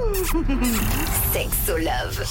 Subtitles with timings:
[1.32, 2.24] Sexo Love.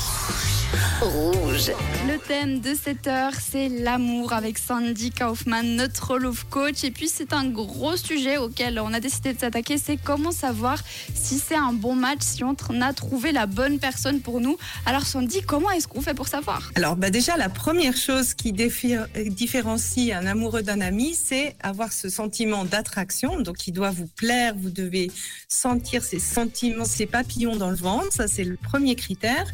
[1.01, 1.71] Rouge.
[2.07, 6.83] Le thème de cette heure, c'est l'amour avec Sandy Kaufman, notre love coach.
[6.83, 9.77] Et puis, c'est un gros sujet auquel on a décidé de s'attaquer.
[9.77, 10.77] C'est comment savoir
[11.15, 14.57] si c'est un bon match, si on a trouvé la bonne personne pour nous.
[14.85, 16.69] Alors, Sandy, comment est-ce qu'on fait pour savoir?
[16.75, 22.09] Alors, bah déjà, la première chose qui différencie un amoureux d'un ami, c'est avoir ce
[22.09, 23.39] sentiment d'attraction.
[23.39, 24.53] Donc, il doit vous plaire.
[24.55, 25.09] Vous devez
[25.47, 28.11] sentir ces sentiments, ces papillons dans le ventre.
[28.11, 29.45] Ça, c'est le premier critère.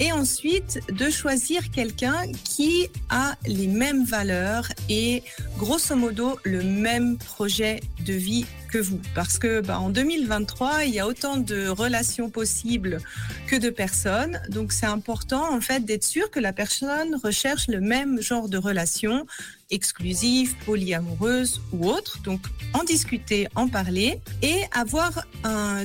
[0.00, 5.22] Et ensuite, de choisir quelqu'un qui a les mêmes valeurs et
[5.58, 8.46] grosso modo le même projet de vie
[8.78, 9.00] vous.
[9.14, 12.98] Parce que bah, en 2023, il y a autant de relations possibles
[13.46, 14.40] que de personnes.
[14.48, 18.58] Donc c'est important en fait d'être sûr que la personne recherche le même genre de
[18.58, 19.26] relation
[19.70, 22.20] exclusive, polyamoureuse ou autre.
[22.22, 22.40] Donc
[22.74, 25.26] en discuter, en parler et avoir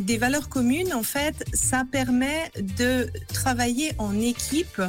[0.02, 4.82] des valeurs communes, en fait, ça permet de travailler en équipe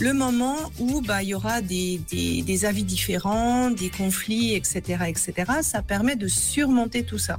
[0.00, 5.04] le moment où bah, il y aura des, des, des, avis différents, des conflits, etc.,
[5.06, 5.32] etc.
[5.62, 7.38] Ça permet de surmonter tout ça.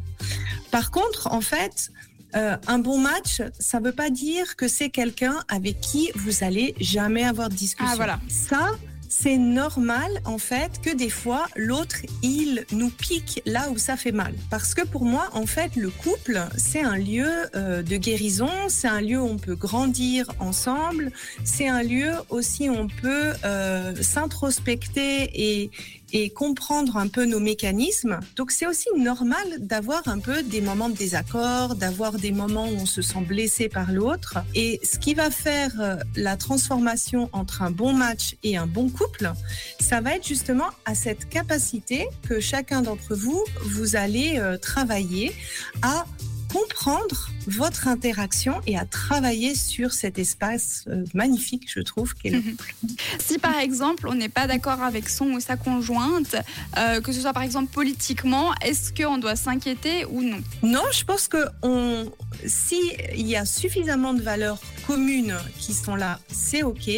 [0.71, 1.91] Par contre, en fait,
[2.35, 6.43] euh, un bon match, ça ne veut pas dire que c'est quelqu'un avec qui vous
[6.43, 7.91] allez jamais avoir de discussion.
[7.91, 8.19] Ah, voilà.
[8.27, 8.71] Ça,
[9.15, 14.11] c'est normal en fait que des fois l'autre il nous pique là où ça fait
[14.11, 14.33] mal.
[14.49, 18.87] Parce que pour moi en fait le couple c'est un lieu euh, de guérison, c'est
[18.87, 21.11] un lieu où on peut grandir ensemble,
[21.43, 25.69] c'est un lieu aussi où on peut euh, s'introspecter et,
[26.13, 28.19] et comprendre un peu nos mécanismes.
[28.35, 32.75] Donc c'est aussi normal d'avoir un peu des moments de désaccord, d'avoir des moments où
[32.81, 34.37] on se sent blessé par l'autre.
[34.55, 38.89] Et ce qui va faire euh, la transformation entre un bon match et un bon
[38.89, 39.31] couple,
[39.79, 45.33] ça va être justement à cette capacité que chacun d'entre vous, vous allez euh, travailler
[45.81, 46.05] à
[46.53, 52.41] comprendre votre interaction et à travailler sur cet espace euh, magnifique, je trouve, qu'est le
[52.41, 52.75] couple.
[53.19, 56.35] Si par exemple on n'est pas d'accord avec son ou sa conjointe,
[56.77, 60.41] euh, que ce soit par exemple politiquement, est-ce qu'on doit s'inquiéter ou non?
[60.61, 62.05] Non, je pense que on,
[62.45, 66.89] s'il y a suffisamment de valeurs communes qui sont là, c'est OK.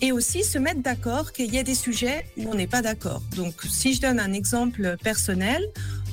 [0.00, 3.22] Et aussi se mettre d'accord qu'il y a des sujets où on n'est pas d'accord.
[3.36, 5.62] Donc si je donne un exemple personnel,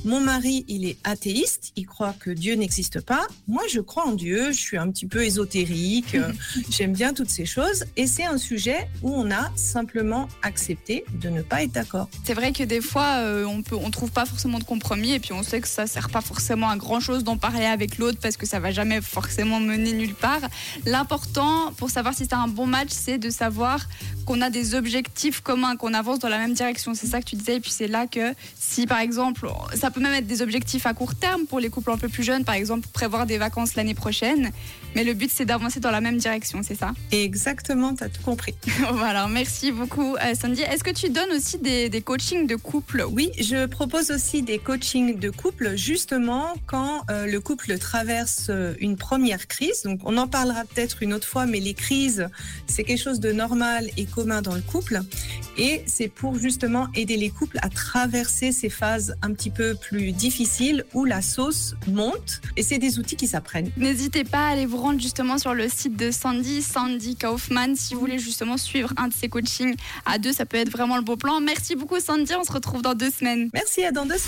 [0.06, 3.26] mon mari, il est athéiste, il croit que Dieu n'existe pas.
[3.48, 6.16] Moi, je crois en Dieu, je suis un petit peu ésotérique,
[6.70, 7.84] j'aime bien toutes ces choses.
[7.96, 12.08] Et c'est un sujet où on a simplement accepté de ne pas être d'accord.
[12.22, 15.18] C'est vrai que des fois, euh, on peut, on trouve pas forcément de compromis et
[15.18, 18.18] puis on sait que ça sert pas forcément à grand chose d'en parler avec l'autre
[18.22, 20.42] parce que ça va jamais forcément mener nulle part.
[20.84, 23.80] L'important pour savoir si c'est un bon match, c'est de savoir
[24.24, 26.94] qu'on a des objectifs communs, qu'on avance dans la même direction.
[26.94, 27.56] C'est ça que tu disais.
[27.56, 30.92] Et puis c'est là que si par exemple, ça peut même être des objectifs à
[30.92, 33.94] court terme pour les couples un peu plus jeunes, par exemple prévoir des vacances l'année
[33.94, 34.50] prochaine.
[34.94, 36.92] Mais le but c'est d'avancer dans la même direction, c'est ça?
[37.12, 38.54] Exactement, tu as tout compris.
[38.92, 40.62] voilà, merci beaucoup euh, Sandy.
[40.62, 43.04] Est-ce que tu donnes aussi des, des, coachings de couple?
[43.10, 48.74] Oui, je propose aussi des coachings de couple justement quand euh, le couple traverse euh,
[48.80, 49.82] une première crise.
[49.84, 52.28] Donc on en parlera peut-être une autre fois, mais les crises,
[52.66, 55.00] c'est quelque chose de normal et commun dans le couple.
[55.56, 60.10] Et c'est pour justement aider les couples à traverser ces phases un petit peu plus
[60.10, 62.40] difficiles où la sauce monte.
[62.56, 63.70] Et c'est des outils qui s'apprennent.
[63.76, 67.94] N'hésitez pas à aller vous rendre justement sur le site de Sandy, Sandy Kaufman, si
[67.94, 70.32] vous voulez justement suivre un de ses coachings à deux.
[70.32, 71.40] Ça peut être vraiment le beau plan.
[71.40, 73.48] Merci beaucoup Sandy, on se retrouve dans deux semaines.
[73.54, 74.24] Merci, à dans deux semaines.